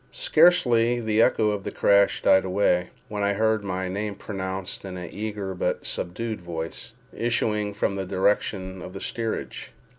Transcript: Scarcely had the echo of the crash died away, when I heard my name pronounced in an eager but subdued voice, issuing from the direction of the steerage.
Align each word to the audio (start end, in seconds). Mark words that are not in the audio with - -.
Scarcely 0.11 0.95
had 0.95 1.05
the 1.05 1.21
echo 1.21 1.51
of 1.51 1.63
the 1.63 1.69
crash 1.69 2.23
died 2.23 2.43
away, 2.43 2.89
when 3.07 3.21
I 3.21 3.33
heard 3.33 3.63
my 3.63 3.87
name 3.87 4.15
pronounced 4.15 4.83
in 4.83 4.97
an 4.97 5.09
eager 5.13 5.53
but 5.53 5.85
subdued 5.85 6.41
voice, 6.41 6.93
issuing 7.13 7.71
from 7.75 7.97
the 7.97 8.05
direction 8.07 8.81
of 8.81 8.93
the 8.93 8.99
steerage. 8.99 9.73